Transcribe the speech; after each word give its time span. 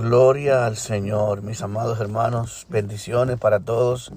Gloria 0.00 0.64
al 0.64 0.76
Señor, 0.76 1.42
mis 1.42 1.60
amados 1.60 2.00
hermanos, 2.00 2.66
bendiciones 2.70 3.38
para 3.38 3.60
todos 3.60 4.10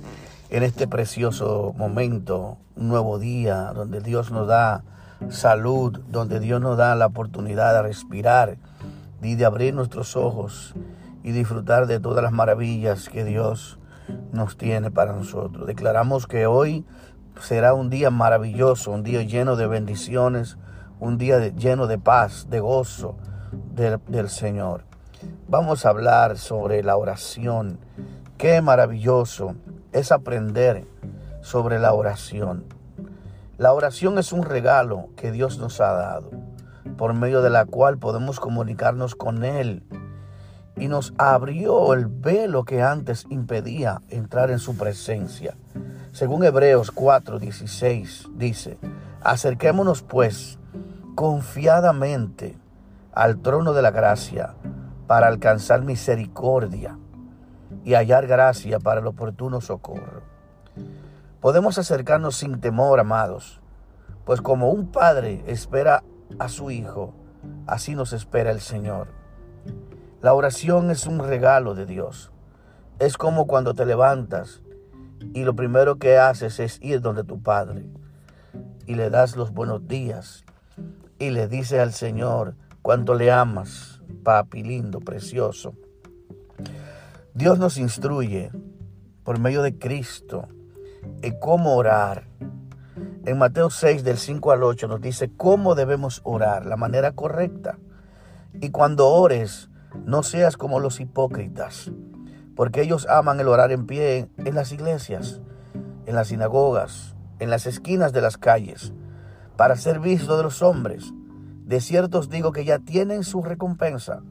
en 0.49 0.63
este 0.63 0.87
precioso 0.87 1.73
momento, 1.75 2.57
un 2.77 2.87
nuevo 2.87 3.19
día 3.19 3.73
donde 3.75 3.99
Dios 3.99 4.31
nos 4.31 4.47
da 4.47 4.85
salud, 5.27 5.99
donde 6.07 6.39
Dios 6.39 6.61
nos 6.61 6.77
da 6.77 6.95
la 6.95 7.07
oportunidad 7.07 7.73
de 7.73 7.81
respirar 7.81 8.55
y 9.21 9.35
de 9.35 9.43
abrir 9.43 9.73
nuestros 9.73 10.15
ojos 10.15 10.73
y 11.21 11.33
disfrutar 11.33 11.85
de 11.85 11.99
todas 11.99 12.23
las 12.23 12.31
maravillas 12.31 13.09
que 13.09 13.25
Dios 13.25 13.77
nos 14.31 14.55
tiene 14.55 14.89
para 14.89 15.11
nosotros. 15.11 15.67
Declaramos 15.67 16.27
que 16.27 16.47
hoy 16.47 16.85
será 17.41 17.73
un 17.73 17.89
día 17.89 18.09
maravilloso, 18.09 18.89
un 18.89 19.03
día 19.03 19.21
lleno 19.23 19.57
de 19.57 19.67
bendiciones, 19.67 20.57
un 21.01 21.17
día 21.17 21.49
lleno 21.49 21.87
de 21.87 21.97
paz, 21.97 22.47
de 22.49 22.61
gozo 22.61 23.17
del, 23.75 24.29
Señor. 24.29 24.92
Vamos 25.47 25.85
a 25.85 25.89
hablar 25.89 26.37
sobre 26.37 26.81
la 26.81 26.97
oración. 26.97 27.77
Qué 28.37 28.61
maravilloso 28.61 29.55
es 29.91 30.11
aprender 30.11 30.87
sobre 31.41 31.77
la 31.77 31.93
oración. 31.93 32.65
La 33.57 33.73
oración 33.73 34.17
es 34.17 34.33
un 34.33 34.43
regalo 34.43 35.09
que 35.15 35.31
Dios 35.31 35.59
nos 35.59 35.79
ha 35.79 35.93
dado, 35.93 36.31
por 36.97 37.13
medio 37.13 37.43
de 37.43 37.51
la 37.51 37.65
cual 37.65 37.99
podemos 37.99 38.39
comunicarnos 38.39 39.15
con 39.15 39.43
Él. 39.43 39.83
Y 40.75 40.87
nos 40.87 41.13
abrió 41.19 41.93
el 41.93 42.07
velo 42.07 42.63
que 42.63 42.81
antes 42.81 43.27
impedía 43.29 44.01
entrar 44.09 44.49
en 44.49 44.57
su 44.57 44.75
presencia. 44.75 45.55
Según 46.13 46.43
Hebreos 46.43 46.91
4:16 46.91 48.29
dice, 48.35 48.79
acerquémonos 49.21 50.01
pues 50.01 50.57
confiadamente 51.13 52.57
al 53.13 53.37
trono 53.37 53.73
de 53.73 53.83
la 53.83 53.91
gracia 53.91 54.55
para 55.07 55.27
alcanzar 55.27 55.83
misericordia 55.83 56.97
y 57.83 57.93
hallar 57.93 58.27
gracia 58.27 58.79
para 58.79 59.01
el 59.01 59.07
oportuno 59.07 59.61
socorro. 59.61 60.21
Podemos 61.41 61.77
acercarnos 61.77 62.35
sin 62.35 62.61
temor, 62.61 62.99
amados, 62.99 63.61
pues 64.25 64.41
como 64.41 64.69
un 64.69 64.91
padre 64.91 65.43
espera 65.47 66.03
a 66.39 66.47
su 66.47 66.71
hijo, 66.71 67.13
así 67.67 67.95
nos 67.95 68.13
espera 68.13 68.51
el 68.51 68.61
Señor. 68.61 69.09
La 70.21 70.33
oración 70.33 70.89
es 70.89 71.05
un 71.05 71.19
regalo 71.19 71.75
de 71.75 71.85
Dios. 71.85 72.31
Es 72.99 73.17
como 73.17 73.45
cuando 73.45 73.73
te 73.73 73.85
levantas 73.85 74.61
y 75.33 75.43
lo 75.43 75.55
primero 75.55 75.97
que 75.97 76.17
haces 76.17 76.59
es 76.59 76.79
ir 76.81 77.01
donde 77.01 77.23
tu 77.23 77.41
padre 77.41 77.85
y 78.85 78.95
le 78.95 79.09
das 79.09 79.35
los 79.35 79.51
buenos 79.51 79.87
días 79.87 80.45
y 81.19 81.31
le 81.31 81.47
dices 81.47 81.79
al 81.79 81.91
Señor 81.91 82.55
cuánto 82.81 83.15
le 83.15 83.31
amas 83.31 83.92
papi 84.23 84.63
lindo, 84.63 84.99
precioso. 84.99 85.73
Dios 87.33 87.59
nos 87.59 87.77
instruye 87.77 88.51
por 89.23 89.39
medio 89.39 89.61
de 89.61 89.77
Cristo 89.77 90.47
en 91.21 91.39
cómo 91.39 91.75
orar. 91.75 92.27
En 93.25 93.37
Mateo 93.37 93.69
6 93.69 94.03
del 94.03 94.17
5 94.17 94.51
al 94.51 94.63
8 94.63 94.87
nos 94.87 95.01
dice 95.01 95.31
cómo 95.35 95.75
debemos 95.75 96.21
orar, 96.23 96.65
la 96.65 96.75
manera 96.75 97.13
correcta. 97.13 97.79
Y 98.61 98.69
cuando 98.69 99.09
ores, 99.09 99.69
no 100.05 100.23
seas 100.23 100.57
como 100.57 100.79
los 100.79 100.99
hipócritas, 100.99 101.91
porque 102.55 102.81
ellos 102.81 103.07
aman 103.07 103.39
el 103.39 103.47
orar 103.47 103.71
en 103.71 103.87
pie 103.87 104.29
en 104.37 104.55
las 104.55 104.71
iglesias, 104.71 105.41
en 106.05 106.15
las 106.15 106.27
sinagogas, 106.27 107.15
en 107.39 107.49
las 107.49 107.65
esquinas 107.65 108.13
de 108.13 108.21
las 108.21 108.37
calles, 108.37 108.93
para 109.55 109.75
ser 109.75 109.99
visto 109.99 110.37
de 110.37 110.43
los 110.43 110.61
hombres. 110.61 111.13
De 111.73 111.81
cierto 111.81 112.19
os 112.19 112.29
digo 112.29 112.51
que 112.51 112.65
ya 112.65 112.77
tienen 112.77 113.23
su 113.23 113.41
recompensa. 113.41 114.21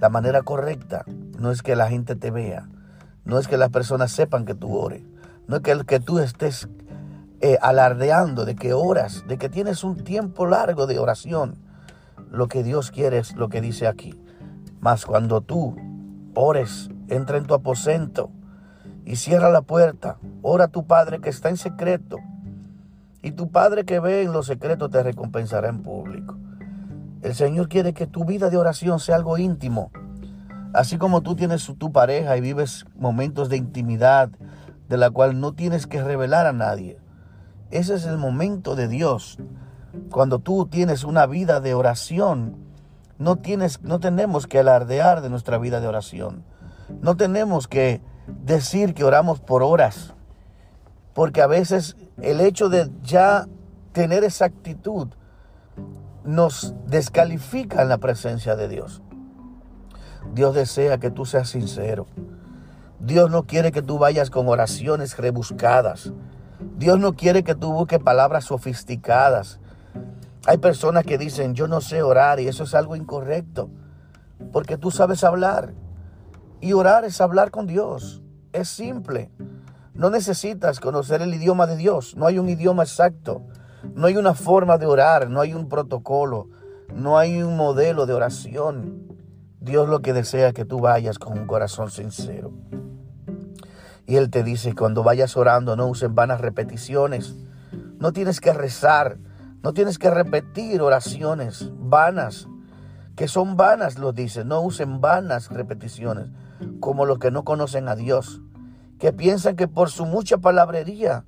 La 0.00 0.08
manera 0.08 0.40
correcta 0.40 1.04
no 1.38 1.50
es 1.50 1.60
que 1.60 1.76
la 1.76 1.90
gente 1.90 2.16
te 2.16 2.30
vea, 2.30 2.70
no 3.26 3.38
es 3.38 3.46
que 3.48 3.58
las 3.58 3.68
personas 3.68 4.12
sepan 4.12 4.46
que 4.46 4.54
tú 4.54 4.74
ores, 4.74 5.02
no 5.46 5.56
es 5.56 5.62
que, 5.62 5.78
que 5.84 6.00
tú 6.00 6.20
estés 6.20 6.66
eh, 7.42 7.58
alardeando 7.60 8.46
de 8.46 8.56
que 8.56 8.72
oras, 8.72 9.24
de 9.28 9.36
que 9.36 9.50
tienes 9.50 9.84
un 9.84 10.02
tiempo 10.04 10.46
largo 10.46 10.86
de 10.86 10.98
oración. 10.98 11.58
Lo 12.30 12.48
que 12.48 12.62
Dios 12.62 12.92
quiere 12.92 13.18
es 13.18 13.36
lo 13.36 13.50
que 13.50 13.60
dice 13.60 13.86
aquí. 13.86 14.18
Mas 14.80 15.04
cuando 15.04 15.42
tú 15.42 15.76
ores, 16.34 16.88
entra 17.08 17.36
en 17.36 17.44
tu 17.44 17.52
aposento 17.52 18.30
y 19.04 19.16
cierra 19.16 19.50
la 19.50 19.60
puerta, 19.60 20.16
ora 20.40 20.64
a 20.64 20.68
tu 20.68 20.86
Padre 20.86 21.20
que 21.20 21.28
está 21.28 21.50
en 21.50 21.58
secreto 21.58 22.16
y 23.22 23.32
tu 23.32 23.50
Padre 23.50 23.84
que 23.84 24.00
ve 24.00 24.22
en 24.22 24.32
los 24.32 24.46
secretos 24.46 24.90
te 24.90 25.02
recompensará 25.02 25.68
en 25.68 25.82
público. 25.82 26.36
El 27.22 27.34
Señor 27.34 27.68
quiere 27.68 27.94
que 27.94 28.06
tu 28.06 28.24
vida 28.24 28.48
de 28.48 28.56
oración 28.56 29.00
sea 29.00 29.16
algo 29.16 29.38
íntimo. 29.38 29.90
Así 30.72 30.98
como 30.98 31.22
tú 31.22 31.34
tienes 31.34 31.70
tu 31.78 31.92
pareja 31.92 32.36
y 32.36 32.40
vives 32.40 32.84
momentos 32.96 33.48
de 33.48 33.56
intimidad 33.56 34.30
de 34.88 34.96
la 34.96 35.10
cual 35.10 35.40
no 35.40 35.52
tienes 35.52 35.86
que 35.86 36.02
revelar 36.02 36.46
a 36.46 36.52
nadie. 36.52 36.98
Ese 37.70 37.94
es 37.94 38.06
el 38.06 38.18
momento 38.18 38.76
de 38.76 38.86
Dios. 38.86 39.38
Cuando 40.10 40.38
tú 40.38 40.66
tienes 40.66 41.02
una 41.02 41.26
vida 41.26 41.60
de 41.60 41.74
oración, 41.74 42.56
no 43.18 43.36
tienes 43.36 43.82
no 43.82 43.98
tenemos 43.98 44.46
que 44.46 44.60
alardear 44.60 45.20
de 45.20 45.30
nuestra 45.30 45.58
vida 45.58 45.80
de 45.80 45.88
oración. 45.88 46.44
No 47.02 47.16
tenemos 47.16 47.66
que 47.66 48.00
decir 48.44 48.94
que 48.94 49.04
oramos 49.04 49.40
por 49.40 49.62
horas. 49.64 50.14
Porque 51.14 51.42
a 51.42 51.48
veces 51.48 51.96
el 52.22 52.40
hecho 52.40 52.68
de 52.68 52.90
ya 53.02 53.48
tener 53.92 54.22
esa 54.22 54.44
actitud 54.44 55.08
nos 56.28 56.74
descalifica 56.86 57.80
en 57.80 57.88
la 57.88 57.96
presencia 57.96 58.54
de 58.54 58.68
Dios. 58.68 59.00
Dios 60.34 60.54
desea 60.54 60.98
que 60.98 61.10
tú 61.10 61.24
seas 61.24 61.48
sincero. 61.48 62.06
Dios 63.00 63.30
no 63.30 63.44
quiere 63.44 63.72
que 63.72 63.80
tú 63.80 63.96
vayas 63.96 64.28
con 64.28 64.46
oraciones 64.46 65.16
rebuscadas. 65.16 66.12
Dios 66.76 67.00
no 67.00 67.14
quiere 67.14 67.44
que 67.44 67.54
tú 67.54 67.72
busques 67.72 67.98
palabras 68.00 68.44
sofisticadas. 68.44 69.58
Hay 70.44 70.58
personas 70.58 71.06
que 71.06 71.16
dicen, 71.16 71.54
yo 71.54 71.66
no 71.66 71.80
sé 71.80 72.02
orar 72.02 72.40
y 72.40 72.48
eso 72.48 72.64
es 72.64 72.74
algo 72.74 72.94
incorrecto, 72.94 73.70
porque 74.52 74.76
tú 74.76 74.90
sabes 74.90 75.24
hablar. 75.24 75.72
Y 76.60 76.74
orar 76.74 77.06
es 77.06 77.22
hablar 77.22 77.50
con 77.50 77.66
Dios. 77.66 78.22
Es 78.52 78.68
simple. 78.68 79.30
No 79.94 80.10
necesitas 80.10 80.78
conocer 80.78 81.22
el 81.22 81.32
idioma 81.32 81.66
de 81.66 81.78
Dios. 81.78 82.16
No 82.16 82.26
hay 82.26 82.38
un 82.38 82.50
idioma 82.50 82.82
exacto. 82.82 83.46
No 83.94 84.06
hay 84.06 84.16
una 84.16 84.34
forma 84.34 84.78
de 84.78 84.86
orar. 84.86 85.30
No 85.30 85.40
hay 85.40 85.54
un 85.54 85.68
protocolo. 85.68 86.48
No 86.92 87.18
hay 87.18 87.42
un 87.42 87.56
modelo 87.56 88.06
de 88.06 88.14
oración. 88.14 89.16
Dios 89.60 89.88
lo 89.88 90.00
que 90.00 90.12
desea 90.12 90.48
es 90.48 90.54
que 90.54 90.64
tú 90.64 90.80
vayas 90.80 91.18
con 91.18 91.38
un 91.38 91.46
corazón 91.46 91.90
sincero. 91.90 92.52
Y 94.06 94.16
Él 94.16 94.30
te 94.30 94.42
dice, 94.42 94.74
cuando 94.74 95.02
vayas 95.02 95.36
orando, 95.36 95.76
no 95.76 95.86
usen 95.86 96.14
vanas 96.14 96.40
repeticiones. 96.40 97.36
No 97.98 98.12
tienes 98.12 98.40
que 98.40 98.52
rezar. 98.52 99.18
No 99.62 99.72
tienes 99.74 99.98
que 99.98 100.10
repetir 100.10 100.80
oraciones 100.80 101.70
vanas. 101.74 102.48
Que 103.16 103.28
son 103.28 103.56
vanas, 103.56 103.98
lo 103.98 104.12
dice. 104.12 104.44
No 104.44 104.60
usen 104.60 105.00
vanas 105.00 105.50
repeticiones. 105.50 106.28
Como 106.80 107.04
los 107.04 107.18
que 107.18 107.30
no 107.30 107.44
conocen 107.44 107.88
a 107.88 107.96
Dios 107.96 108.40
que 108.98 109.12
piensan 109.12 109.56
que 109.56 109.68
por 109.68 109.90
su 109.90 110.06
mucha 110.06 110.38
palabrería 110.38 111.24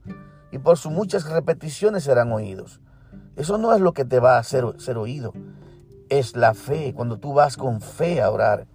y 0.50 0.59
por 0.59 0.78
sus 0.78 0.93
muchas 0.93 1.28
repeticiones 1.28 2.05
serán 2.05 2.33
oídos. 2.33 2.81
Eso 3.37 3.59
no 3.59 3.75
es 3.75 3.81
lo 3.81 3.93
que 3.93 4.05
te 4.05 4.21
va 4.21 4.37
a 4.37 4.41
hacer 4.41 4.65
ser 4.78 4.99
oído. 4.99 5.33
Es 6.09 6.37
la 6.37 6.55
fe, 6.55 6.93
cuando 6.94 7.19
tú 7.19 7.33
vas 7.33 7.56
con 7.56 7.81
fe 7.81 8.21
a 8.21 8.31
orar. 8.31 8.66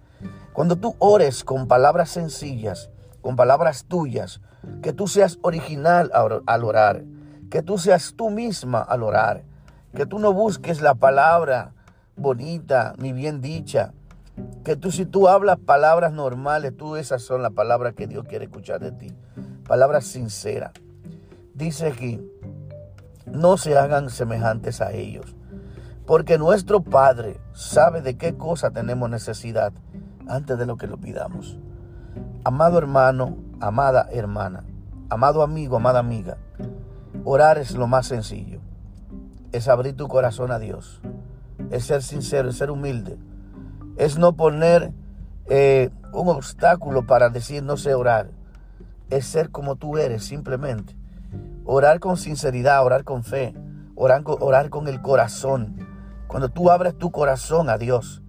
Cuando 0.52 0.76
tú 0.76 0.96
ores 0.98 1.44
con 1.44 1.68
palabras 1.68 2.10
sencillas, 2.10 2.90
con 3.20 3.36
palabras 3.36 3.84
tuyas, 3.84 4.40
que 4.82 4.92
tú 4.92 5.06
seas 5.06 5.38
original 5.42 6.10
al 6.46 6.64
orar, 6.64 7.04
que 7.50 7.62
tú 7.62 7.78
seas 7.78 8.14
tú 8.16 8.30
misma 8.30 8.80
al 8.80 9.02
orar, 9.02 9.44
que 9.94 10.06
tú 10.06 10.18
no 10.18 10.32
busques 10.32 10.80
la 10.80 10.94
palabra 10.94 11.74
bonita 12.16 12.94
ni 12.96 13.12
bien 13.12 13.40
dicha, 13.42 13.92
que 14.64 14.76
tú 14.76 14.90
si 14.90 15.06
tú 15.06 15.28
hablas 15.28 15.58
palabras 15.58 16.12
normales, 16.12 16.76
tú 16.76 16.96
esas 16.96 17.22
son 17.22 17.42
las 17.42 17.52
palabras 17.52 17.94
que 17.94 18.06
Dios 18.06 18.26
quiere 18.26 18.46
escuchar 18.46 18.80
de 18.80 18.92
ti. 18.92 19.14
Palabras 19.66 20.06
sinceras. 20.06 20.72
Dice 21.56 21.88
aquí, 21.88 22.20
no 23.26 23.56
se 23.56 23.76
hagan 23.76 24.10
semejantes 24.10 24.80
a 24.80 24.92
ellos, 24.92 25.34
porque 26.06 26.38
nuestro 26.38 26.82
Padre 26.82 27.40
sabe 27.52 28.02
de 28.02 28.16
qué 28.16 28.36
cosa 28.36 28.70
tenemos 28.70 29.10
necesidad 29.10 29.72
antes 30.28 30.58
de 30.58 30.66
lo 30.66 30.76
que 30.76 30.86
lo 30.86 30.98
pidamos. 30.98 31.58
Amado 32.44 32.78
hermano, 32.78 33.36
amada 33.58 34.06
hermana, 34.12 34.64
amado 35.08 35.42
amigo, 35.42 35.76
amada 35.76 35.98
amiga, 35.98 36.36
orar 37.24 37.58
es 37.58 37.74
lo 37.74 37.88
más 37.88 38.06
sencillo. 38.06 38.60
Es 39.50 39.66
abrir 39.66 39.96
tu 39.96 40.06
corazón 40.06 40.52
a 40.52 40.58
Dios. 40.58 41.00
Es 41.70 41.86
ser 41.86 42.02
sincero, 42.02 42.50
es 42.50 42.56
ser 42.58 42.70
humilde 42.70 43.18
es 43.96 44.18
no 44.18 44.36
poner 44.36 44.92
eh, 45.46 45.90
un 46.12 46.28
obstáculo 46.28 47.06
para 47.06 47.30
decir 47.30 47.62
no 47.62 47.76
sé 47.76 47.94
orar. 47.94 48.30
Es 49.10 49.26
ser 49.26 49.50
como 49.50 49.76
tú 49.76 49.98
eres 49.98 50.24
simplemente. 50.24 50.96
Orar 51.68 51.98
con 51.98 52.16
sinceridad, 52.16 52.84
orar 52.84 53.02
con 53.02 53.24
fe, 53.24 53.52
orar, 53.96 54.22
orar 54.24 54.70
con 54.70 54.86
el 54.86 55.02
corazón. 55.02 55.76
Cuando 56.28 56.48
tú 56.48 56.70
abres 56.70 56.96
tu 56.96 57.10
corazón 57.10 57.68
a 57.68 57.76
Dios, 57.76 58.22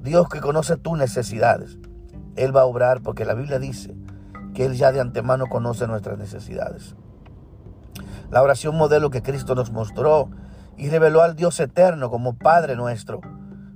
Dios 0.00 0.28
que 0.28 0.40
conoce 0.40 0.76
tus 0.76 0.98
necesidades. 0.98 1.78
Él 2.34 2.54
va 2.54 2.62
a 2.62 2.66
obrar 2.66 3.00
porque 3.00 3.24
la 3.24 3.34
Biblia 3.34 3.60
dice 3.60 3.94
que 4.54 4.64
Él 4.64 4.74
ya 4.74 4.90
de 4.90 5.00
antemano 5.00 5.46
conoce 5.46 5.86
nuestras 5.86 6.18
necesidades. 6.18 6.96
La 8.32 8.42
oración 8.42 8.76
modelo 8.76 9.10
que 9.10 9.22
Cristo 9.22 9.54
nos 9.54 9.70
mostró 9.70 10.30
y 10.76 10.88
reveló 10.88 11.22
al 11.22 11.36
Dios 11.36 11.60
eterno 11.60 12.10
como 12.10 12.36
Padre 12.36 12.74
nuestro. 12.74 13.20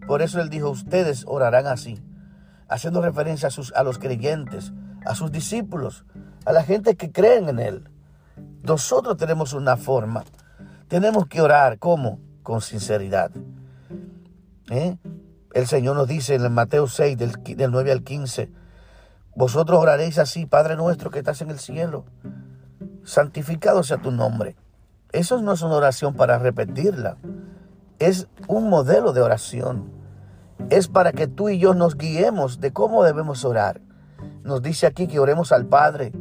Por 0.09 0.23
eso 0.23 0.41
Él 0.41 0.51
dijo, 0.51 0.71
ustedes 0.71 1.25
orarán 1.29 1.69
así, 1.69 2.03
haciendo 2.69 3.01
referencia 3.01 3.47
a, 3.47 3.51
sus, 3.53 3.73
a 3.75 3.85
los 3.85 4.01
creyentes, 4.01 4.73
a 5.07 5.15
sus 5.15 5.31
discípulos, 5.31 6.05
a 6.45 6.53
la 6.53 6.65
gente 6.65 6.97
que 6.97 7.13
creen 7.13 7.49
en 7.49 7.61
Él. 7.61 7.89
Nosotros 8.69 9.17
tenemos 9.17 9.55
una 9.55 9.79
forma. 9.79 10.25
Tenemos 10.89 11.27
que 11.27 11.41
orar, 11.41 11.79
¿cómo? 11.79 12.21
Con 12.43 12.61
sinceridad. 12.61 13.31
¿Eh? 14.69 14.99
El 15.55 15.67
Señor 15.67 15.97
nos 15.97 16.07
dice 16.07 16.35
en 16.35 16.53
Mateo 16.53 16.87
6, 16.87 17.17
del, 17.17 17.33
del 17.33 17.71
9 17.71 17.93
al 17.93 18.03
15, 18.03 18.53
vosotros 19.35 19.81
oraréis 19.81 20.19
así, 20.19 20.45
Padre 20.45 20.77
nuestro 20.77 21.11
que 21.11 21.21
estás 21.21 21.41
en 21.41 21.51
el 21.51 21.59
cielo, 21.59 22.05
santificado 23.05 23.83
sea 23.83 24.03
tu 24.03 24.11
nombre. 24.11 24.55
Eso 25.13 25.41
no 25.41 25.53
es 25.53 25.63
una 25.63 25.77
oración 25.77 26.13
para 26.13 26.39
repetirla, 26.39 27.17
es 27.99 28.29
un 28.49 28.69
modelo 28.69 29.15
de 29.15 29.23
oración. 29.23 29.91
Es 30.69 30.89
para 30.89 31.13
que 31.13 31.27
tú 31.27 31.49
y 31.49 31.59
yo 31.59 31.73
nos 31.73 31.97
guiemos 31.97 32.61
de 32.61 32.75
cómo 32.75 33.03
debemos 33.03 33.47
orar. 33.47 33.81
Nos 34.43 34.61
dice 34.61 34.87
aquí 34.87 35.07
que 35.07 35.21
oremos 35.21 35.53
al 35.53 35.65
Padre, 35.65 36.13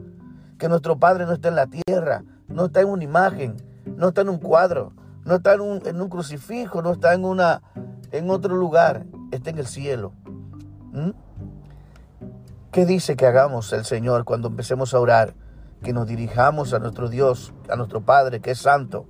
que 0.58 0.70
nuestro 0.70 0.98
Padre 0.98 1.26
no 1.26 1.34
está 1.34 1.50
en 1.50 1.56
la 1.56 1.68
tierra, 1.68 2.24
no 2.48 2.66
está 2.66 2.82
en 2.82 2.90
una 2.90 3.04
imagen, 3.04 3.58
no 3.86 4.10
está 4.10 4.22
en 4.22 4.30
un 4.30 4.40
cuadro, 4.40 4.94
no 5.26 5.36
está 5.36 5.54
en 5.54 5.62
un, 5.62 5.82
en 5.86 6.02
un 6.02 6.10
crucifijo, 6.10 6.82
no 6.82 6.94
está 6.94 7.14
en, 7.14 7.26
una, 7.26 7.62
en 8.12 8.30
otro 8.30 8.56
lugar, 8.56 9.06
está 9.32 9.50
en 9.50 9.60
el 9.60 9.68
cielo. 9.68 10.14
¿Mm? 10.92 11.12
¿Qué 12.72 12.86
dice 12.86 13.16
que 13.16 13.26
hagamos 13.26 13.74
el 13.74 13.86
Señor 13.86 14.24
cuando 14.24 14.48
empecemos 14.48 14.94
a 14.94 15.00
orar? 15.00 15.34
Que 15.82 15.94
nos 15.94 16.08
dirijamos 16.08 16.74
a 16.74 16.80
nuestro 16.80 17.10
Dios, 17.10 17.54
a 17.70 17.76
nuestro 17.76 18.02
Padre 18.02 18.40
que 18.40 18.52
es 18.52 18.60
santo, 18.60 19.06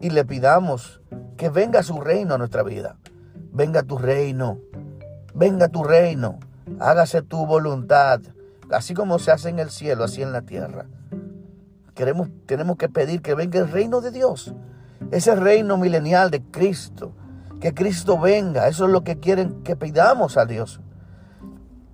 y 0.00 0.10
le 0.10 0.24
pidamos 0.24 1.00
que 1.36 1.48
venga 1.48 1.82
su 1.82 2.00
reino 2.00 2.34
a 2.34 2.38
nuestra 2.38 2.62
vida. 2.62 2.96
Venga 3.52 3.82
tu 3.82 3.98
reino, 3.98 4.58
venga 5.34 5.68
tu 5.68 5.82
reino, 5.82 6.38
hágase 6.78 7.22
tu 7.22 7.46
voluntad, 7.46 8.20
así 8.70 8.94
como 8.94 9.18
se 9.18 9.32
hace 9.32 9.48
en 9.48 9.58
el 9.58 9.70
cielo, 9.70 10.04
así 10.04 10.22
en 10.22 10.32
la 10.32 10.42
tierra. 10.42 10.86
Queremos, 12.00 12.30
tenemos 12.46 12.78
que 12.78 12.88
pedir 12.88 13.20
que 13.20 13.34
venga 13.34 13.60
el 13.60 13.70
reino 13.70 14.00
de 14.00 14.10
Dios, 14.10 14.54
ese 15.10 15.34
reino 15.34 15.76
milenial 15.76 16.30
de 16.30 16.40
Cristo, 16.40 17.12
que 17.60 17.74
Cristo 17.74 18.18
venga, 18.18 18.68
eso 18.68 18.86
es 18.86 18.90
lo 18.90 19.04
que 19.04 19.18
quieren 19.18 19.62
que 19.64 19.76
pidamos 19.76 20.38
a 20.38 20.46
Dios. 20.46 20.80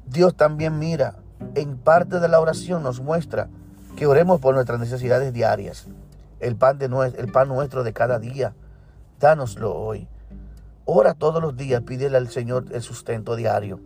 Dios 0.06 0.37
también 0.37 0.79
mira, 0.79 1.17
en 1.56 1.76
parte 1.76 2.20
de 2.20 2.29
la 2.29 2.38
oración 2.38 2.85
nos 2.85 3.00
muestra 3.00 3.49
que 3.97 4.06
oremos 4.06 4.41
por 4.41 4.55
nuestras 4.55 4.79
necesidades 4.79 5.32
diarias. 5.32 5.88
El 6.38 6.55
pan, 6.55 6.79
de, 6.79 6.87
el 7.19 7.32
pan 7.32 7.49
nuestro 7.49 7.82
de 7.82 7.93
cada 7.93 8.20
día, 8.20 8.55
dánoslo 9.19 9.75
hoy. 9.75 10.06
Ora 10.85 11.14
todos 11.14 11.43
los 11.43 11.56
días, 11.56 11.82
pídele 11.82 12.17
al 12.17 12.29
Señor 12.29 12.67
el 12.70 12.82
sustento 12.82 13.35
diario. 13.35 13.81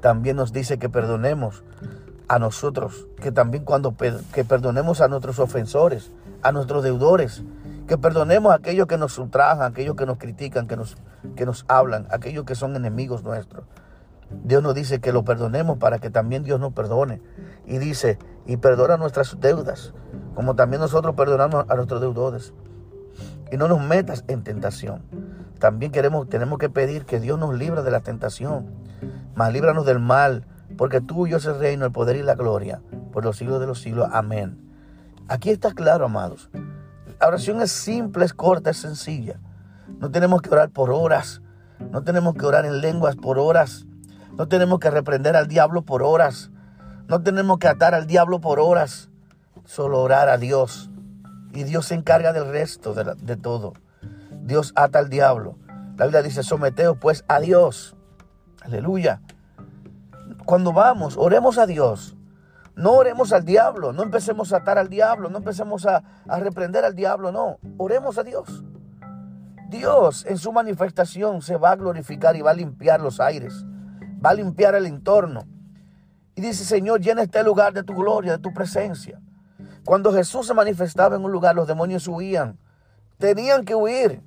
También 0.00 0.34
nos 0.34 0.52
dice 0.52 0.80
que 0.80 0.88
perdonemos 0.88 1.62
a 2.30 2.38
nosotros, 2.38 3.08
que 3.20 3.32
también 3.32 3.64
cuando 3.64 3.96
que 3.96 4.44
perdonemos 4.44 5.00
a 5.00 5.08
nuestros 5.08 5.40
ofensores, 5.40 6.12
a 6.42 6.52
nuestros 6.52 6.84
deudores, 6.84 7.42
que 7.88 7.98
perdonemos 7.98 8.52
a 8.52 8.54
aquellos 8.54 8.86
que 8.86 8.96
nos 8.96 9.18
ultrajan, 9.18 9.62
a 9.62 9.66
aquellos 9.66 9.96
que 9.96 10.06
nos 10.06 10.16
critican, 10.16 10.68
que 10.68 10.76
nos, 10.76 10.96
que 11.34 11.44
nos 11.44 11.64
hablan, 11.66 12.06
a 12.08 12.14
aquellos 12.14 12.44
que 12.44 12.54
son 12.54 12.76
enemigos 12.76 13.24
nuestros. 13.24 13.64
Dios 14.44 14.62
nos 14.62 14.76
dice 14.76 15.00
que 15.00 15.12
lo 15.12 15.24
perdonemos 15.24 15.78
para 15.78 15.98
que 15.98 16.08
también 16.08 16.44
Dios 16.44 16.60
nos 16.60 16.72
perdone. 16.72 17.20
Y 17.66 17.78
dice, 17.78 18.16
y 18.46 18.58
perdona 18.58 18.96
nuestras 18.96 19.40
deudas, 19.40 19.92
como 20.36 20.54
también 20.54 20.80
nosotros 20.80 21.16
perdonamos 21.16 21.64
a 21.68 21.74
nuestros 21.74 22.00
deudores. 22.00 22.54
Y 23.50 23.56
no 23.56 23.66
nos 23.66 23.80
metas 23.80 24.22
en 24.28 24.44
tentación. 24.44 25.02
También 25.58 25.90
queremos, 25.90 26.28
tenemos 26.28 26.60
que 26.60 26.70
pedir 26.70 27.06
que 27.06 27.18
Dios 27.18 27.40
nos 27.40 27.58
libre 27.58 27.82
de 27.82 27.90
la 27.90 28.02
tentación, 28.02 28.66
mas 29.34 29.52
líbranos 29.52 29.84
del 29.84 29.98
mal, 29.98 30.44
porque 30.76 31.00
tuyo 31.00 31.36
es 31.38 31.46
el 31.46 31.58
reino, 31.58 31.86
el 31.86 31.92
poder 31.92 32.16
y 32.16 32.22
la 32.22 32.34
gloria, 32.34 32.80
por 33.12 33.24
los 33.24 33.36
siglos 33.36 33.60
de 33.60 33.66
los 33.66 33.80
siglos. 33.80 34.08
Amén. 34.12 34.70
Aquí 35.28 35.50
está 35.50 35.72
claro, 35.72 36.06
amados. 36.06 36.50
La 37.20 37.28
oración 37.28 37.60
es 37.60 37.70
simple, 37.70 38.24
es 38.24 38.32
corta, 38.32 38.70
es 38.70 38.78
sencilla. 38.78 39.38
No 39.98 40.10
tenemos 40.10 40.40
que 40.40 40.50
orar 40.50 40.70
por 40.70 40.90
horas. 40.90 41.42
No 41.90 42.02
tenemos 42.02 42.34
que 42.34 42.46
orar 42.46 42.64
en 42.64 42.80
lenguas 42.80 43.16
por 43.16 43.38
horas. 43.38 43.86
No 44.36 44.48
tenemos 44.48 44.78
que 44.78 44.90
reprender 44.90 45.36
al 45.36 45.46
diablo 45.46 45.82
por 45.82 46.02
horas. 46.02 46.50
No 47.08 47.22
tenemos 47.22 47.58
que 47.58 47.68
atar 47.68 47.94
al 47.94 48.06
diablo 48.06 48.40
por 48.40 48.60
horas. 48.60 49.10
Solo 49.64 50.00
orar 50.00 50.28
a 50.28 50.38
Dios. 50.38 50.90
Y 51.52 51.64
Dios 51.64 51.86
se 51.86 51.94
encarga 51.94 52.32
del 52.32 52.50
resto 52.50 52.94
de, 52.94 53.36
todo. 53.36 53.74
Dios 54.42 54.72
ata 54.76 54.98
al 54.98 55.10
diablo. 55.10 55.58
La 55.96 56.06
Biblia 56.06 56.22
dice, 56.22 56.42
someteos 56.42 56.96
pues 56.98 57.24
a 57.28 57.40
Dios. 57.40 57.96
Aleluya. 58.62 59.20
Cuando 60.50 60.72
vamos, 60.72 61.16
oremos 61.16 61.58
a 61.58 61.66
Dios. 61.66 62.16
No 62.74 62.92
oremos 62.92 63.32
al 63.32 63.44
diablo, 63.44 63.92
no 63.92 64.02
empecemos 64.02 64.52
a 64.52 64.58
atar 64.58 64.78
al 64.78 64.88
diablo, 64.88 65.30
no 65.30 65.38
empecemos 65.38 65.86
a, 65.86 66.02
a, 66.26 66.40
reprender 66.40 66.84
al 66.84 66.96
diablo, 66.96 67.30
no. 67.30 67.58
Oremos 67.78 68.18
a 68.18 68.24
Dios. 68.24 68.64
Dios 69.68 70.26
en 70.26 70.38
su 70.38 70.50
manifestación 70.50 71.40
se 71.40 71.56
va 71.56 71.70
a 71.70 71.76
glorificar 71.76 72.34
y 72.34 72.42
va 72.42 72.50
a 72.50 72.54
limpiar 72.54 73.00
los 73.00 73.20
aires 73.20 73.64
va 74.24 74.30
a 74.30 74.34
limpiar 74.34 74.74
el 74.74 74.86
entorno. 74.86 75.46
Y 76.34 76.40
dice, 76.40 76.64
Señor, 76.64 77.00
llena 77.00 77.22
este 77.22 77.42
lugar 77.42 77.72
de 77.72 77.82
tu 77.82 77.94
gloria, 77.94 78.32
de 78.32 78.38
tu 78.38 78.52
presencia. 78.52 79.20
Cuando 79.84 80.12
Jesús 80.12 80.48
se 80.48 80.54
manifestaba 80.54 81.14
en 81.14 81.24
un 81.24 81.30
lugar, 81.30 81.54
los 81.54 81.68
demonios 81.68 82.06
huían. 82.08 82.58
Tenían 83.18 83.64
que 83.64 83.76
huir. 83.76 84.20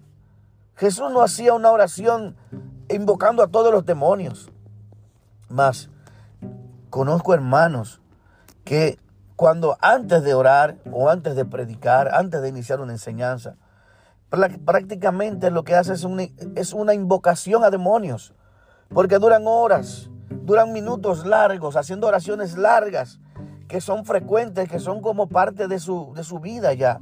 Jesús 0.76 1.12
no 1.12 1.22
hacía 1.22 1.54
una 1.54 1.70
oración 1.70 2.38
invocando 2.90 3.44
a 3.44 3.48
todos 3.48 3.72
los 3.72 3.86
demonios. 3.86 4.52
Más, 5.50 5.90
conozco 6.94 7.34
hermanos 7.34 8.02
que 8.66 9.00
cuando 9.36 9.76
antes 9.82 10.24
de 10.24 10.36
orar 10.36 10.78
o 10.92 11.10
antes 11.10 11.36
de 11.36 11.44
predicar, 11.44 12.14
antes 12.14 12.40
de 12.44 12.50
iniciar 12.50 12.82
una 12.82 12.92
enseñanza, 12.92 13.56
prácticamente 14.64 15.50
lo 15.50 15.64
que 15.64 15.74
hace 15.74 15.94
es 15.94 16.04
una, 16.74 16.94
invocación 16.94 17.64
a 17.64 17.72
demonios. 17.72 18.36
Porque 18.94 19.18
duran 19.18 19.48
horas, 19.48 20.12
duran 20.44 20.72
minutos 20.72 21.26
largos, 21.26 21.78
haciendo 21.78 22.06
oraciones 22.06 22.60
largas, 22.60 23.20
que 23.68 23.82
son 23.82 24.06
frecuentes, 24.06 24.70
que 24.70 24.78
son 24.78 25.02
como 25.02 25.28
parte 25.28 25.68
de 25.68 25.80
su, 25.80 26.14
de 26.16 26.24
su 26.24 26.40
vida 26.40 26.74
ya. 26.74 27.00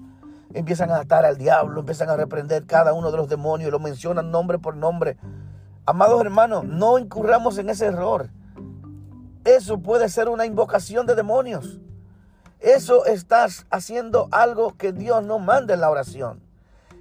Empiezan 0.53 0.89
a 0.91 0.99
atar 0.99 1.25
al 1.25 1.37
diablo, 1.37 1.81
empiezan 1.81 2.09
a 2.09 2.15
reprender 2.15 2.65
cada 2.65 2.93
uno 2.93 3.11
de 3.11 3.17
los 3.17 3.27
demonios 3.27 3.69
lo 3.69 3.79
mencionan 3.79 4.31
nombre 4.31 4.57
por 4.57 4.73
nombre. 4.73 5.17
Amados 5.85 6.21
hermanos, 6.21 6.63
no 6.63 6.97
incurramos 6.97 7.57
en 7.57 7.69
ese 7.69 7.87
error. 7.87 8.29
Eso 9.43 9.79
puede 9.79 10.07
ser 10.07 10.29
una 10.29 10.45
invocación 10.45 11.07
de 11.07 11.15
demonios. 11.15 11.79
Eso 12.59 13.05
estás 13.05 13.65
haciendo 13.71 14.27
algo 14.31 14.77
que 14.77 14.91
Dios 14.91 15.23
no 15.23 15.39
manda 15.39 15.73
en 15.73 15.81
la 15.81 15.89
oración. 15.89 16.43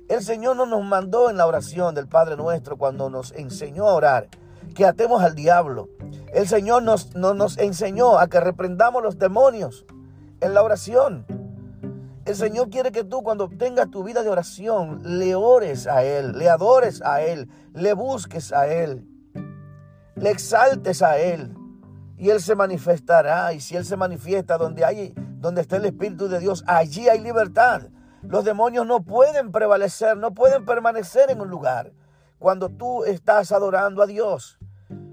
El 0.08 0.22
Señor 0.22 0.56
no 0.56 0.64
nos 0.64 0.82
mandó 0.82 1.28
en 1.28 1.36
la 1.36 1.46
oración 1.46 1.94
del 1.94 2.08
Padre 2.08 2.36
nuestro 2.36 2.78
cuando 2.78 3.10
nos 3.10 3.32
enseñó 3.32 3.86
a 3.88 3.94
orar 3.94 4.28
que 4.74 4.86
atemos 4.86 5.22
al 5.22 5.34
diablo. 5.34 5.90
El 6.32 6.48
Señor 6.48 6.82
nos, 6.82 7.14
nos 7.14 7.58
enseñó 7.58 8.18
a 8.18 8.28
que 8.28 8.40
reprendamos 8.40 9.02
los 9.02 9.18
demonios 9.18 9.84
en 10.40 10.54
la 10.54 10.62
oración. 10.62 11.26
El 12.24 12.36
Señor 12.36 12.70
quiere 12.70 12.90
que 12.90 13.04
tú 13.04 13.22
cuando 13.22 13.50
tengas 13.50 13.90
tu 13.90 14.02
vida 14.02 14.22
de 14.22 14.30
oración 14.30 15.18
le 15.18 15.34
ores 15.34 15.86
a 15.86 16.04
Él, 16.04 16.38
le 16.38 16.48
adores 16.48 17.02
a 17.02 17.20
Él, 17.20 17.50
le 17.74 17.92
busques 17.92 18.50
a 18.52 18.66
Él, 18.66 19.06
le 20.14 20.30
exaltes 20.30 21.02
a 21.02 21.18
Él 21.18 21.54
y 22.20 22.28
Él 22.28 22.40
se 22.42 22.54
manifestará. 22.54 23.54
Y 23.54 23.60
si 23.60 23.76
Él 23.76 23.86
se 23.86 23.96
manifiesta 23.96 24.58
donde, 24.58 24.84
hay, 24.84 25.14
donde 25.38 25.62
está 25.62 25.76
el 25.76 25.86
Espíritu 25.86 26.28
de 26.28 26.38
Dios, 26.38 26.62
allí 26.66 27.08
hay 27.08 27.18
libertad. 27.18 27.88
Los 28.22 28.44
demonios 28.44 28.86
no 28.86 29.02
pueden 29.02 29.50
prevalecer, 29.50 30.18
no 30.18 30.34
pueden 30.34 30.66
permanecer 30.66 31.30
en 31.30 31.40
un 31.40 31.48
lugar 31.48 31.92
cuando 32.38 32.68
tú 32.68 33.04
estás 33.04 33.52
adorando 33.52 34.02
a 34.02 34.06
Dios. 34.06 34.58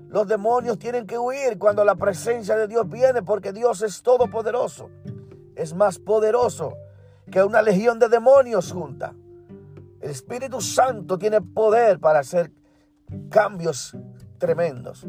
Los 0.09 0.27
demonios 0.27 0.79
tienen 0.79 1.07
que 1.07 1.17
huir 1.17 1.57
cuando 1.57 1.85
la 1.85 1.95
presencia 1.95 2.57
de 2.57 2.67
Dios 2.67 2.89
viene 2.89 3.21
porque 3.21 3.53
Dios 3.53 3.81
es 3.83 4.03
todopoderoso. 4.03 4.89
Es 5.55 5.73
más 5.73 5.99
poderoso 5.99 6.75
que 7.31 7.41
una 7.41 7.61
legión 7.61 7.99
de 7.99 8.09
demonios 8.09 8.73
junta. 8.73 9.13
El 10.01 10.11
Espíritu 10.11 10.59
Santo 10.59 11.17
tiene 11.17 11.39
poder 11.39 11.99
para 12.01 12.19
hacer 12.19 12.51
cambios 13.29 13.95
tremendos. 14.37 15.07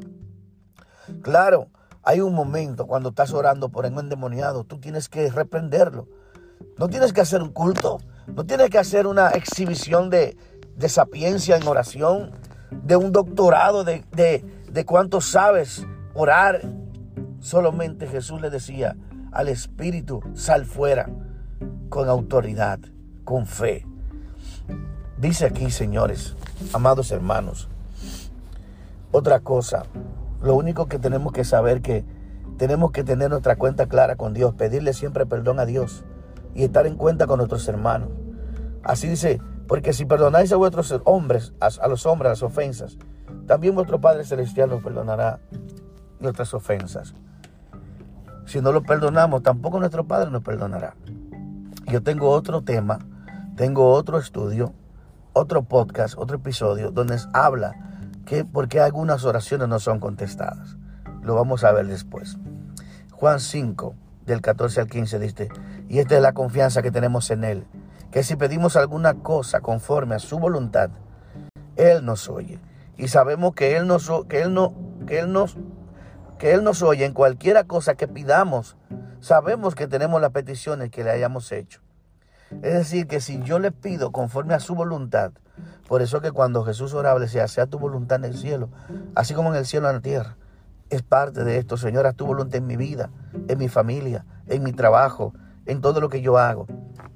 Claro, 1.23 1.71
hay 2.09 2.23
un 2.23 2.33
momento 2.35 2.87
cuando 2.87 3.11
estás 3.11 3.35
orando 3.35 3.69
por 3.69 3.85
un 3.85 3.99
endemoniado, 3.99 4.65
tú 4.65 4.79
tienes 4.79 5.11
que 5.11 5.31
reprenderlo. 5.31 6.09
No 6.79 6.89
tienes 6.89 7.13
que 7.13 7.21
hacer 7.21 7.43
un 7.43 7.51
culto, 7.51 7.99
no 8.35 8.47
tienes 8.47 8.71
que 8.71 8.79
hacer 8.79 9.07
una 9.07 9.29
exhibición 9.29 10.09
de, 10.09 10.35
de 10.75 10.89
sapiencia 10.89 11.59
en 11.59 11.69
oración. 11.69 12.33
de 12.71 12.97
un 12.97 13.13
doctorado, 13.13 13.85
de, 13.85 14.05
de, 14.13 14.45
de 14.71 14.85
cuánto 14.85 15.21
sabes 15.21 15.87
orar. 16.15 16.63
Solamente 17.41 18.07
Jesús 18.07 18.41
le 18.41 18.51
decía 18.51 18.97
al 19.33 19.49
Espíritu, 19.49 20.23
sal 20.35 20.65
fuera 20.65 21.09
con 21.89 22.09
autoridad, 22.09 22.79
con 23.25 23.47
fe. 23.47 23.87
Dice 25.19 25.47
aquí, 25.47 25.71
señores, 25.71 26.35
amados 26.73 27.11
hermanos, 27.11 27.69
otra 29.11 29.41
cosa, 29.41 29.85
lo 30.41 30.55
único 30.55 30.87
que 30.87 30.99
tenemos 30.99 31.33
que 31.33 31.45
saber 31.45 31.83
que 31.83 32.05
tenemos 32.59 32.91
que 32.91 33.05
tener 33.05 33.31
nuestra 33.31 33.57
cuenta 33.57 33.87
clara 33.87 34.17
con 34.17 34.35
Dios, 34.35 34.55
pedirle 34.55 34.93
siempre 34.93 35.27
perdón 35.27 35.61
a 35.61 35.67
Dios 35.67 36.05
y 36.55 36.65
estar 36.65 36.87
en 36.87 36.97
cuenta 36.97 37.27
con 37.27 37.39
nuestros 37.39 37.67
hermanos. 37.69 38.11
Así 38.83 39.09
dice, 39.09 39.41
porque 39.67 39.93
si 39.93 40.05
perdonáis 40.07 40.53
a 40.53 40.57
vuestros 40.57 40.95
hombres, 41.05 41.53
a, 41.61 41.89
los 41.89 42.07
hombres 42.07 42.31
las 42.31 42.43
ofensas, 42.43 42.99
también 43.47 43.75
vuestro 43.75 44.01
Padre 44.01 44.25
Celestial 44.25 44.71
nos 44.71 44.83
perdonará 44.83 45.41
nuestras 46.21 46.53
ofensas. 46.55 47.15
Si 48.47 48.61
no 48.61 48.73
lo 48.73 48.83
perdonamos, 48.83 49.43
tampoco 49.43 49.79
nuestro 49.79 50.07
Padre 50.07 50.31
nos 50.31 50.43
perdonará. 50.43 50.95
Yo 51.87 52.03
tengo 52.03 52.31
otro 52.31 52.63
tema, 52.63 52.99
tengo 53.57 53.91
otro 53.93 54.19
estudio, 54.19 54.73
otro 55.33 55.63
podcast, 55.63 56.15
otro 56.19 56.37
episodio 56.39 56.91
donde 56.91 57.19
habla 57.33 57.98
qué 58.69 58.81
algunas 58.81 59.25
oraciones 59.25 59.69
no 59.69 59.79
son 59.79 60.01
contestadas. 60.01 60.77
Lo 61.23 61.35
vamos 61.35 61.65
a 61.65 61.73
ver 61.73 61.87
después. 61.87 62.37
Juan 63.13 63.41
5, 63.41 63.95
del 64.27 64.41
14 64.41 64.83
al 64.83 64.89
15 64.89 65.19
dice, 65.19 65.49
y 65.89 65.99
esta 65.99 66.17
es 66.17 66.23
la 66.23 66.35
confianza 66.35 66.83
que 66.83 66.91
tenemos 66.91 67.31
en 67.31 67.45
Él, 67.45 67.67
que 68.13 68.23
si 68.23 68.37
pedimos 68.37 68.77
alguna 68.77 69.15
cosa 69.15 69.61
conforme 69.61 70.15
a 70.15 70.19
su 70.19 70.39
voluntad, 70.39 70.91
Él 71.77 72.05
nos 72.05 72.29
oye. 72.29 72.61
Y 72.97 73.09
sabemos 73.09 73.55
que 73.55 73.77
Él 73.77 73.87
nos, 73.87 74.11
que 74.29 74.43
él 74.43 74.53
no, 74.53 74.75
que 75.07 75.21
él 75.21 75.33
nos, 75.33 75.57
que 76.39 76.53
Él 76.53 76.63
nos 76.65 76.83
oye 76.83 77.05
en 77.05 77.13
cualquiera 77.13 77.65
cosa 77.65 77.95
que 77.95 78.09
pidamos. 78.09 78.77
Sabemos 79.21 79.75
que 79.75 79.89
tenemos 79.89 80.21
las 80.21 80.31
peticiones 80.31 80.91
que 80.91 81.03
le 81.03 81.11
hayamos 81.11 81.51
hecho. 81.51 81.81
Es 82.51 82.75
decir, 82.75 83.07
que 83.07 83.21
si 83.21 83.41
yo 83.43 83.59
le 83.59 83.73
pido 83.73 84.13
conforme 84.13 84.55
a 84.55 84.61
su 84.61 84.75
voluntad, 84.75 85.33
por 85.89 86.03
eso 86.03 86.21
que 86.21 86.33
cuando 86.33 86.65
Jesús 86.65 86.93
oraba, 86.95 87.19
le 87.19 87.27
decía, 87.27 87.49
sea 87.49 87.67
tu 87.67 87.79
voluntad 87.79 88.19
en 88.19 88.27
el 88.27 88.37
cielo, 88.37 88.69
así 89.15 89.35
como 89.35 89.51
en 89.51 89.57
el 89.57 89.67
cielo 89.67 89.89
en 89.89 89.97
la 89.97 90.03
tierra. 90.03 90.37
Es 90.91 91.03
parte 91.03 91.45
de 91.45 91.59
esto, 91.59 91.77
Señor, 91.77 92.07
haz 92.07 92.15
tu 92.15 92.27
voluntad 92.27 92.57
en 92.57 92.67
mi 92.67 92.77
vida, 92.77 93.11
en 93.49 93.59
mi 93.59 93.69
familia, 93.69 94.25
en 94.47 94.63
mi 94.63 94.73
trabajo, 94.73 95.35
en 95.67 95.81
todo 95.81 96.01
lo 96.01 96.09
que 96.09 96.21
yo 96.21 96.39
hago. 96.39 96.67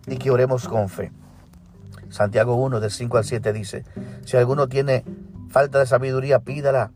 Y 0.07 0.17
que 0.17 0.31
oremos 0.31 0.69
con 0.69 0.89
fe. 0.89 1.13
Santiago 2.09 2.55
1, 2.57 2.81
del 2.81 2.91
5 2.91 3.17
al 3.17 3.25
7 3.25 3.53
dice, 3.53 3.85
si 4.25 4.37
alguno 4.37 4.69
tiene 4.69 5.05
falta 5.49 5.79
de 5.79 5.87
sabiduría, 5.87 6.41
pídala 6.41 6.93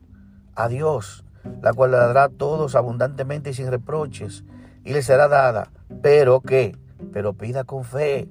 a 0.54 0.68
Dios, 0.68 1.24
la 1.62 1.72
cual 1.72 1.92
le 1.92 1.96
dará 1.96 2.24
a 2.24 2.28
todos 2.28 2.74
abundantemente 2.74 3.50
y 3.50 3.54
sin 3.54 3.70
reproches, 3.70 4.44
y 4.84 4.92
le 4.92 5.02
será 5.02 5.28
dada. 5.28 5.70
Pero 6.02 6.40
que, 6.40 6.76
pero 7.12 7.32
pida 7.32 7.64
con 7.64 7.84
fe, 7.84 8.28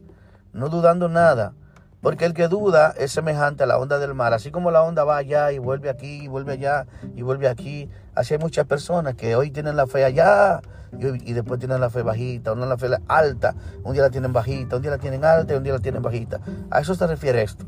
no 0.53 0.69
dudando 0.69 1.09
nada, 1.09 1.53
porque 2.01 2.25
el 2.25 2.33
que 2.33 2.47
duda 2.47 2.93
es 2.97 3.11
semejante 3.11 3.63
a 3.63 3.65
la 3.65 3.77
onda 3.77 3.97
del 3.99 4.13
mar. 4.13 4.33
Así 4.33 4.51
como 4.51 4.71
la 4.71 4.83
onda 4.83 5.03
va 5.03 5.17
allá 5.17 5.51
y 5.51 5.59
vuelve 5.59 5.89
aquí, 5.89 6.23
y 6.23 6.27
vuelve 6.27 6.53
allá, 6.53 6.85
y 7.15 7.21
vuelve 7.21 7.47
aquí. 7.47 7.89
Así 8.13 8.33
hay 8.33 8.39
muchas 8.39 8.65
personas 8.65 9.15
que 9.15 9.35
hoy 9.35 9.51
tienen 9.51 9.75
la 9.75 9.87
fe 9.87 10.05
allá 10.05 10.61
y, 10.99 11.33
después 11.33 11.59
tienen 11.59 11.81
la 11.81 11.89
fe 11.89 12.01
bajita, 12.01 12.53
una 12.53 12.65
la 12.65 12.77
fe 12.77 12.87
alta, 13.07 13.55
un 13.83 13.93
día 13.93 14.03
la 14.03 14.09
tienen 14.09 14.33
bajita, 14.33 14.77
un 14.77 14.81
día 14.81 14.91
la 14.91 14.97
tienen 14.97 15.25
alta 15.25 15.53
y 15.53 15.57
un 15.57 15.63
día 15.63 15.73
la 15.73 15.79
tienen 15.79 16.01
bajita. 16.01 16.39
A 16.69 16.79
eso 16.79 16.95
se 16.95 17.07
refiere 17.07 17.41
esto. 17.41 17.65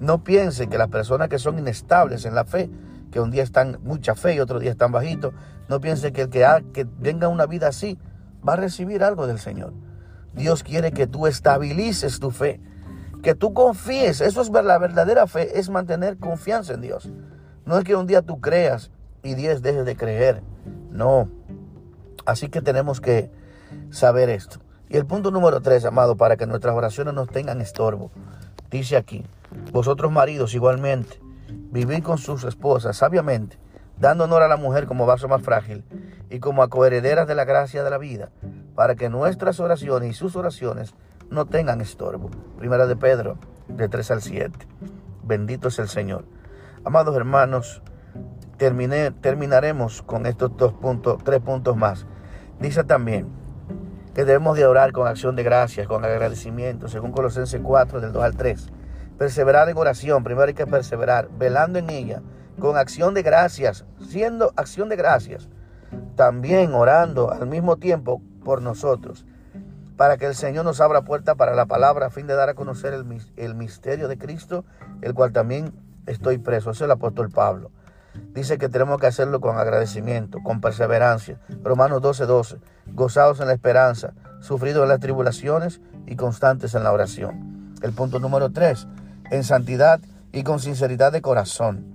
No 0.00 0.24
piensen 0.24 0.68
que 0.68 0.78
las 0.78 0.88
personas 0.88 1.28
que 1.28 1.38
son 1.38 1.58
inestables 1.58 2.24
en 2.24 2.34
la 2.34 2.44
fe, 2.44 2.70
que 3.10 3.20
un 3.20 3.30
día 3.30 3.42
están 3.42 3.78
mucha 3.82 4.14
fe 4.14 4.34
y 4.34 4.40
otro 4.40 4.58
día 4.58 4.70
están 4.70 4.92
bajitos, 4.92 5.32
no 5.68 5.80
piensen 5.80 6.12
que 6.12 6.22
el 6.22 6.28
que, 6.30 6.46
que 6.72 6.86
venga 6.98 7.28
una 7.28 7.46
vida 7.46 7.68
así 7.68 7.98
va 8.46 8.54
a 8.54 8.56
recibir 8.56 9.04
algo 9.04 9.26
del 9.26 9.38
Señor. 9.38 9.72
Dios 10.34 10.62
quiere 10.62 10.92
que 10.92 11.06
tú 11.06 11.26
estabilices 11.26 12.18
tu 12.18 12.30
fe 12.30 12.60
que 13.22 13.34
tú 13.34 13.54
confíes, 13.54 14.20
eso 14.20 14.42
es 14.42 14.50
la 14.50 14.78
verdadera 14.78 15.26
fe, 15.26 15.58
es 15.58 15.70
mantener 15.70 16.18
confianza 16.18 16.74
en 16.74 16.80
Dios. 16.80 17.08
No 17.64 17.78
es 17.78 17.84
que 17.84 17.94
un 17.94 18.06
día 18.06 18.22
tú 18.22 18.40
creas 18.40 18.90
y 19.22 19.34
diez 19.34 19.62
dejes 19.62 19.84
de 19.84 19.96
creer. 19.96 20.42
No. 20.90 21.28
Así 22.26 22.48
que 22.48 22.60
tenemos 22.60 23.00
que 23.00 23.30
saber 23.90 24.28
esto. 24.28 24.58
Y 24.88 24.96
el 24.96 25.06
punto 25.06 25.30
número 25.30 25.60
tres, 25.60 25.84
amado, 25.84 26.16
para 26.16 26.36
que 26.36 26.46
nuestras 26.46 26.74
oraciones 26.74 27.14
no 27.14 27.26
tengan 27.26 27.60
estorbo. 27.60 28.10
Dice 28.70 28.96
aquí, 28.96 29.24
vosotros 29.72 30.10
maridos 30.10 30.54
igualmente, 30.54 31.20
vivid 31.70 32.02
con 32.02 32.18
sus 32.18 32.44
esposas 32.44 32.96
sabiamente, 32.96 33.58
dando 33.98 34.24
honor 34.24 34.42
a 34.42 34.48
la 34.48 34.56
mujer 34.56 34.86
como 34.86 35.06
vaso 35.06 35.28
más 35.28 35.42
frágil 35.42 35.84
y 36.28 36.40
como 36.40 36.62
a 36.62 36.68
coherederas 36.68 37.28
de 37.28 37.34
la 37.34 37.44
gracia 37.44 37.84
de 37.84 37.90
la 37.90 37.98
vida, 37.98 38.30
para 38.74 38.94
que 38.96 39.08
nuestras 39.08 39.60
oraciones 39.60 40.10
y 40.10 40.14
sus 40.14 40.36
oraciones 40.36 40.94
no 41.30 41.46
tengan 41.46 41.80
estorbo. 41.80 42.30
Primera 42.58 42.86
de 42.86 42.96
Pedro, 42.96 43.38
de 43.68 43.88
3 43.88 44.10
al 44.10 44.22
7. 44.22 44.66
Bendito 45.22 45.68
es 45.68 45.78
el 45.78 45.88
Señor. 45.88 46.24
Amados 46.84 47.16
hermanos, 47.16 47.82
terminé, 48.56 49.10
terminaremos 49.10 50.02
con 50.02 50.26
estos 50.26 50.56
dos 50.56 50.72
puntos, 50.72 51.22
tres 51.24 51.40
puntos 51.40 51.76
más. 51.76 52.06
Dice 52.60 52.84
también 52.84 53.28
que 54.14 54.24
debemos 54.24 54.56
de 54.56 54.66
orar 54.66 54.92
con 54.92 55.06
acción 55.06 55.36
de 55.36 55.42
gracias, 55.42 55.86
con 55.86 56.04
agradecimiento, 56.04 56.88
según 56.88 57.12
Colosenses 57.12 57.60
4, 57.62 58.00
del 58.00 58.12
2 58.12 58.22
al 58.22 58.36
3. 58.36 58.68
Perseverar 59.18 59.68
en 59.68 59.76
oración, 59.76 60.22
primero 60.22 60.48
hay 60.48 60.54
que 60.54 60.66
perseverar, 60.66 61.28
velando 61.38 61.78
en 61.78 61.88
ella, 61.88 62.22
con 62.58 62.76
acción 62.76 63.14
de 63.14 63.22
gracias, 63.22 63.86
siendo 64.00 64.52
acción 64.56 64.88
de 64.88 64.96
gracias. 64.96 65.48
También 66.16 66.74
orando 66.74 67.30
al 67.30 67.46
mismo 67.46 67.76
tiempo 67.76 68.20
por 68.44 68.60
nosotros 68.60 69.24
para 70.02 70.16
que 70.16 70.26
el 70.26 70.34
Señor 70.34 70.64
nos 70.64 70.80
abra 70.80 71.02
puerta 71.02 71.36
para 71.36 71.54
la 71.54 71.66
palabra 71.66 72.06
a 72.06 72.10
fin 72.10 72.26
de 72.26 72.34
dar 72.34 72.48
a 72.48 72.54
conocer 72.54 72.92
el, 72.92 73.54
misterio 73.54 74.08
de 74.08 74.18
Cristo, 74.18 74.64
el 75.00 75.14
cual 75.14 75.30
también 75.30 75.72
estoy 76.06 76.38
preso. 76.38 76.72
Ese 76.72 76.78
es 76.78 76.86
el 76.86 76.90
apóstol 76.90 77.30
Pablo. 77.30 77.70
Dice 78.34 78.58
que 78.58 78.68
tenemos 78.68 79.00
que 79.00 79.06
hacerlo 79.06 79.40
con 79.40 79.58
agradecimiento, 79.58 80.40
con 80.42 80.60
perseverancia. 80.60 81.38
Romanos 81.62 82.02
12, 82.02 82.26
12. 82.26 82.56
Gozados 82.86 83.38
en 83.38 83.46
la 83.46 83.52
esperanza, 83.52 84.12
sufridos 84.40 84.82
en 84.82 84.88
las 84.88 84.98
tribulaciones 84.98 85.80
y 86.04 86.16
constantes 86.16 86.74
en 86.74 86.82
la 86.82 86.90
oración. 86.90 87.72
El 87.80 87.92
punto 87.92 88.18
número 88.18 88.50
3. 88.50 88.88
En 89.30 89.44
santidad 89.44 90.00
y 90.32 90.42
con 90.42 90.58
sinceridad 90.58 91.12
de 91.12 91.22
corazón. 91.22 91.86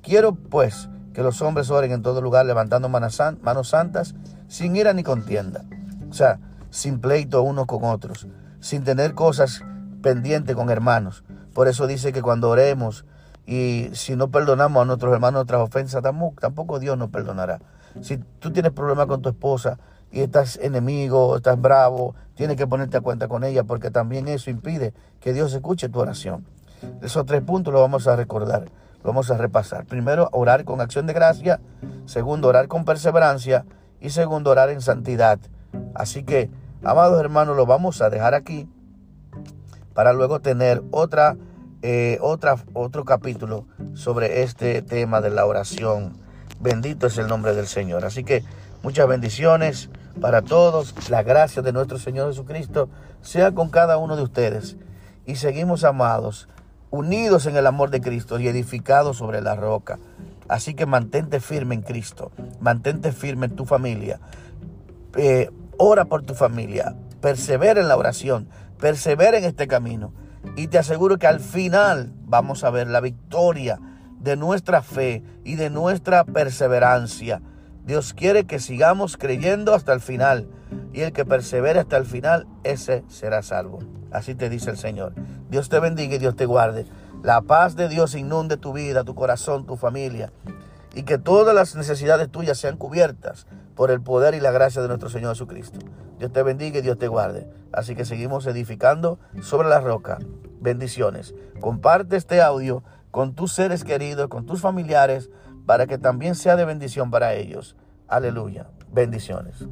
Quiero 0.00 0.34
pues 0.34 0.88
que 1.12 1.22
los 1.22 1.42
hombres 1.42 1.70
oren 1.70 1.92
en 1.92 2.00
todo 2.00 2.22
lugar 2.22 2.46
levantando 2.46 2.88
manos 2.88 3.68
santas 3.68 4.14
sin 4.48 4.76
ira 4.76 4.94
ni 4.94 5.02
contienda. 5.02 5.66
O 6.08 6.14
sea, 6.14 6.38
sin 6.70 7.00
pleito 7.00 7.42
unos 7.42 7.66
con 7.66 7.84
otros, 7.84 8.26
sin 8.60 8.84
tener 8.84 9.14
cosas 9.14 9.62
pendientes 10.02 10.56
con 10.56 10.70
hermanos. 10.70 11.24
Por 11.54 11.68
eso 11.68 11.86
dice 11.86 12.12
que 12.12 12.22
cuando 12.22 12.48
oremos 12.48 13.04
y 13.46 13.90
si 13.92 14.16
no 14.16 14.30
perdonamos 14.30 14.82
a 14.82 14.84
nuestros 14.84 15.12
hermanos 15.12 15.40
nuestras 15.40 15.60
ofensas, 15.60 16.02
tampoco 16.02 16.78
Dios 16.78 16.96
nos 16.96 17.10
perdonará. 17.10 17.60
Si 18.00 18.18
tú 18.38 18.52
tienes 18.52 18.72
problemas 18.72 19.06
con 19.06 19.22
tu 19.22 19.28
esposa 19.28 19.78
y 20.12 20.20
estás 20.20 20.56
enemigo, 20.62 21.36
estás 21.36 21.60
bravo, 21.60 22.14
tienes 22.34 22.56
que 22.56 22.66
ponerte 22.66 22.96
a 22.96 23.00
cuenta 23.00 23.28
con 23.28 23.44
ella 23.44 23.64
porque 23.64 23.90
también 23.90 24.28
eso 24.28 24.50
impide 24.50 24.94
que 25.20 25.32
Dios 25.32 25.52
escuche 25.52 25.88
tu 25.88 25.98
oración. 25.98 26.46
Esos 27.02 27.26
tres 27.26 27.42
puntos 27.42 27.72
los 27.72 27.82
vamos 27.82 28.06
a 28.06 28.16
recordar, 28.16 28.62
los 28.62 29.04
vamos 29.04 29.30
a 29.30 29.36
repasar. 29.36 29.84
Primero, 29.84 30.28
orar 30.32 30.64
con 30.64 30.80
acción 30.80 31.06
de 31.06 31.12
gracia. 31.12 31.60
Segundo, 32.06 32.48
orar 32.48 32.68
con 32.68 32.84
perseverancia. 32.84 33.64
Y 34.00 34.10
segundo, 34.10 34.50
orar 34.50 34.70
en 34.70 34.80
santidad. 34.80 35.38
Así 35.94 36.22
que, 36.22 36.50
amados 36.82 37.20
hermanos, 37.20 37.56
lo 37.56 37.66
vamos 37.66 38.00
a 38.02 38.10
dejar 38.10 38.34
aquí 38.34 38.68
para 39.94 40.12
luego 40.12 40.40
tener 40.40 40.82
otra, 40.90 41.36
eh, 41.82 42.18
otra, 42.20 42.56
otro 42.72 43.04
capítulo 43.04 43.66
sobre 43.94 44.42
este 44.42 44.82
tema 44.82 45.20
de 45.20 45.30
la 45.30 45.46
oración. 45.46 46.16
Bendito 46.60 47.06
es 47.06 47.18
el 47.18 47.26
nombre 47.26 47.54
del 47.54 47.66
Señor. 47.66 48.04
Así 48.04 48.24
que 48.24 48.44
muchas 48.82 49.08
bendiciones 49.08 49.90
para 50.20 50.42
todos. 50.42 50.94
La 51.10 51.22
gracia 51.22 51.62
de 51.62 51.72
nuestro 51.72 51.98
Señor 51.98 52.28
Jesucristo 52.28 52.88
sea 53.22 53.52
con 53.52 53.68
cada 53.68 53.98
uno 53.98 54.16
de 54.16 54.22
ustedes. 54.22 54.76
Y 55.26 55.36
seguimos 55.36 55.84
amados, 55.84 56.48
unidos 56.90 57.46
en 57.46 57.56
el 57.56 57.66
amor 57.66 57.90
de 57.90 58.00
Cristo 58.00 58.38
y 58.40 58.48
edificados 58.48 59.18
sobre 59.18 59.40
la 59.40 59.54
roca. 59.54 59.98
Así 60.48 60.74
que 60.74 60.86
mantente 60.86 61.40
firme 61.40 61.76
en 61.76 61.82
Cristo, 61.82 62.32
mantente 62.60 63.12
firme 63.12 63.46
en 63.46 63.56
tu 63.56 63.64
familia. 63.64 64.18
Eh, 65.16 65.50
ora 65.82 66.04
por 66.04 66.22
tu 66.22 66.34
familia, 66.34 66.94
persevera 67.22 67.80
en 67.80 67.88
la 67.88 67.96
oración, 67.96 68.50
persevera 68.78 69.38
en 69.38 69.44
este 69.44 69.66
camino 69.66 70.12
y 70.54 70.66
te 70.68 70.78
aseguro 70.78 71.18
que 71.18 71.26
al 71.26 71.40
final 71.40 72.12
vamos 72.26 72.64
a 72.64 72.70
ver 72.70 72.86
la 72.86 73.00
victoria 73.00 73.80
de 74.20 74.36
nuestra 74.36 74.82
fe 74.82 75.22
y 75.42 75.54
de 75.54 75.70
nuestra 75.70 76.24
perseverancia. 76.24 77.40
Dios 77.86 78.12
quiere 78.12 78.44
que 78.44 78.60
sigamos 78.60 79.16
creyendo 79.16 79.72
hasta 79.72 79.94
el 79.94 80.02
final 80.02 80.50
y 80.92 81.00
el 81.00 81.12
que 81.12 81.24
persevere 81.24 81.80
hasta 81.80 81.96
el 81.96 82.04
final, 82.04 82.46
ese 82.62 83.02
será 83.08 83.42
salvo. 83.42 83.78
Así 84.12 84.34
te 84.34 84.50
dice 84.50 84.68
el 84.68 84.76
Señor. 84.76 85.14
Dios 85.48 85.70
te 85.70 85.80
bendiga 85.80 86.16
y 86.16 86.18
Dios 86.18 86.36
te 86.36 86.44
guarde. 86.44 86.84
la 87.22 87.40
paz 87.40 87.74
de 87.74 87.88
Dios 87.88 88.14
inunde 88.14 88.58
tu 88.58 88.74
vida, 88.74 89.02
tu 89.02 89.14
corazón, 89.14 89.64
tu 89.64 89.76
familia 89.76 90.30
y 90.94 91.04
que 91.04 91.18
todas 91.18 91.54
las 91.54 91.76
necesidades 91.76 92.30
tuyas 92.30 92.58
sean 92.58 92.76
cubiertas 92.76 93.46
por 93.74 93.90
el 93.90 94.00
poder 94.00 94.34
y 94.34 94.40
la 94.40 94.50
gracia 94.50 94.82
de 94.82 94.88
nuestro 94.88 95.08
Señor 95.08 95.34
Jesucristo. 95.34 95.78
Dios 96.18 96.32
te 96.32 96.42
bendiga 96.42 96.78
y 96.78 96.82
Dios 96.82 96.98
te 96.98 97.08
guarde. 97.08 97.48
Así 97.72 97.94
que 97.94 98.04
seguimos 98.04 98.46
edificando 98.46 99.18
sobre 99.42 99.68
la 99.68 99.80
roca. 99.80 100.18
Bendiciones. 100.60 101.34
Comparte 101.60 102.16
este 102.16 102.42
audio 102.42 102.82
con 103.10 103.34
tus 103.34 103.52
seres 103.52 103.84
queridos, 103.84 104.28
con 104.28 104.46
tus 104.46 104.60
familiares, 104.60 105.30
para 105.66 105.86
que 105.86 105.98
también 105.98 106.34
sea 106.34 106.56
de 106.56 106.64
bendición 106.64 107.10
para 107.10 107.34
ellos. 107.34 107.76
Aleluya. 108.08 108.66
Bendiciones. 108.92 109.66